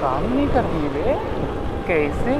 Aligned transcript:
काम 0.00 0.24
नहीं 0.32 0.46
कर 0.48 0.64
रही 0.64 0.88
वे 0.88 1.14
कैसे 1.86 2.34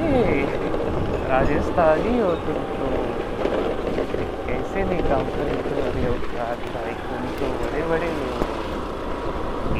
राजस्थानी 1.29 2.19
हो 2.19 2.31
तुम 2.35 2.53
तो 2.53 2.89
कैसे 4.47 4.83
नहीं 4.83 4.99
काम 4.99 5.23
कर 5.23 5.43
रही 5.43 5.81
अरे 5.81 6.05
अवतार 6.05 6.55
भाई 6.75 6.93
तुम 6.93 7.25
तो 7.39 7.47
बड़े 7.63 7.81
बड़े 7.87 8.11
हो 8.11 8.45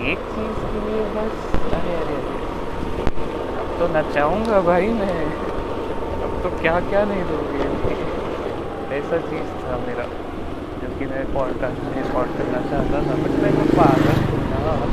एक 0.06 0.18
चीज़ 0.18 0.60
के 0.72 0.80
लिए 0.86 1.04
बस 1.16 1.46
अरे 1.74 1.96
अरे 1.96 2.16
अब 3.60 3.80
तो 3.80 3.88
नचाऊँगा 3.88 4.62
भाई 4.62 4.88
मैं। 4.88 5.26
अब 6.24 6.40
तो 6.44 6.50
क्या 6.62 6.80
क्या 6.80 7.06
नहीं 7.06 7.24
दोगे? 7.24 7.64
ऐसा 8.98 9.18
चीज़ 9.18 9.50
था 9.64 9.78
मेरा। 9.88 10.06
जो 10.88 11.00
कि 11.00 11.06
मैं 11.06 11.34
पॉडकास्ट 11.34 11.84
में 11.84 12.04
रिकॉर्ड 12.04 12.30
करना 12.38 12.60
चाहता 12.72 13.00
था 13.08 13.16
बट 13.16 13.30
मैं 13.30 13.52
तो 13.56 13.78
पागल 13.78 14.20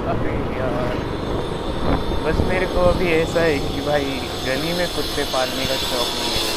अरे 0.09 0.33
यार। 0.59 0.97
बस 2.25 2.41
मेरे 2.49 2.67
को 2.67 2.81
अभी 2.81 3.13
ऐसा 3.13 3.41
है 3.41 3.59
कि 3.59 3.81
भाई, 3.81 4.05
गली 4.47 4.73
में 4.73 4.87
कुत्ते 4.89 5.25
पालने 5.25 5.67
का 5.67 5.77
शौक 5.77 6.09
नहीं 6.15 6.33
है। 6.33 6.55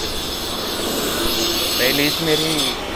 पहले 1.80 2.08
इस 2.08 2.22
मेरी 2.22 2.87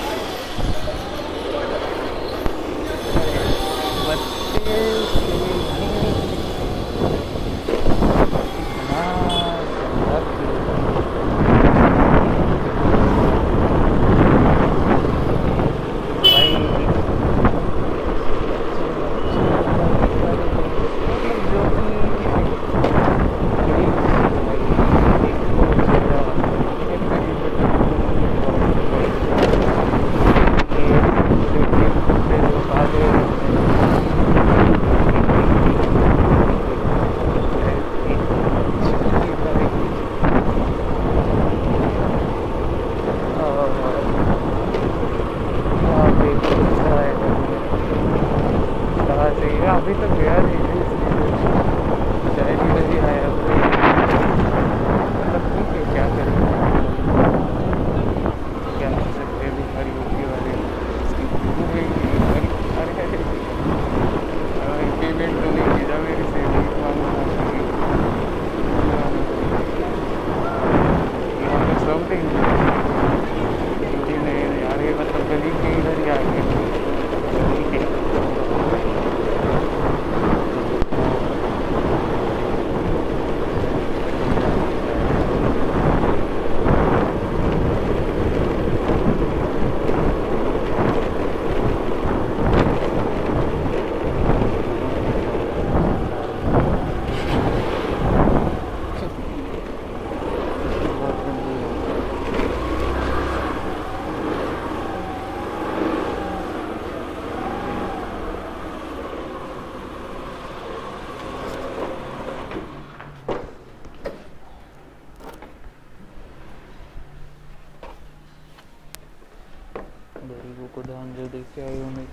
गरीबों 120.21 120.67
को 120.67 120.82
दान 120.83 121.14
जो 121.15 121.27
दे 121.27 121.42
के 121.55 121.61
आए 121.61 121.77
हूँ 121.80 121.92
मैं 121.92 122.08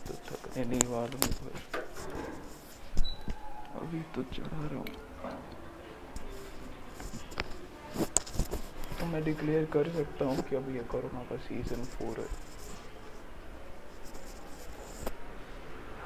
तो 0.08 0.88
वाला 0.92 1.18
अभी 3.80 4.02
तो 4.16 4.24
चढ़ा 4.24 4.62
रहा 4.68 4.80
हूँ। 4.80 5.61
तो 9.02 9.06
मैं 9.08 9.24
डिक्लेयर 9.24 9.64
कर 9.66 9.88
सकता 9.90 10.26
हूँ 10.26 10.42
कि 10.42 10.56
अभी 10.56 10.74
ये 10.74 10.84
कोरोना 10.92 11.22
का 11.30 11.36
सीज़न 11.38 11.84
फोर 11.94 12.20
है। 12.20 12.26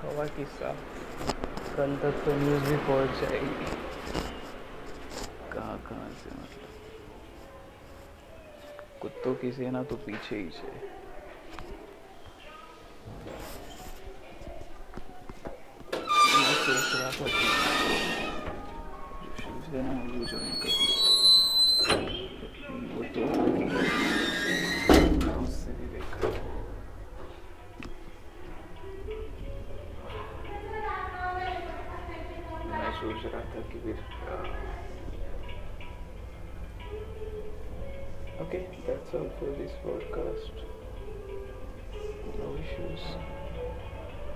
हवा 0.02 0.26
की 0.28 0.46
साथ 0.52 0.78
कल 1.76 1.96
तक 2.04 2.22
तो 2.26 2.36
न्यूज़ 2.36 2.64
भी 2.64 2.78
पहुँच 2.88 3.20
जाएगी। 3.22 3.68
कहाँ 5.54 5.78
कहाँ 5.90 6.10
से 6.24 6.30
मतलब? 6.32 6.70
कुत्तों 9.02 9.34
की 9.36 9.52
सेना 9.52 9.84
तो 9.84 9.96
पीछे 10.06 10.36
ही 10.36 10.50
से 10.50 10.72
सोच 16.66 16.88
रहा 16.96 17.12
था 17.12 17.26
ज्वाइन 20.26 20.54
कर 20.62 21.25
Okay, 38.41 38.67
that's 38.85 39.14
all 39.14 39.29
for 39.40 39.46
this 39.58 39.72
forecast. 39.82 40.52
No 42.38 42.56
issues. 42.56 43.34